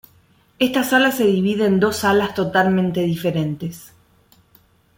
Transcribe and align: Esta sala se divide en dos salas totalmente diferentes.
Esta 0.57 0.83
sala 0.83 1.11
se 1.11 1.27
divide 1.27 1.67
en 1.67 1.79
dos 1.79 1.97
salas 1.97 2.33
totalmente 2.33 3.01
diferentes. 3.01 3.93